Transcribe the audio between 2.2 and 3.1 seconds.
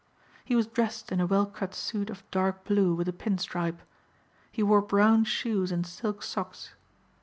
dark blue with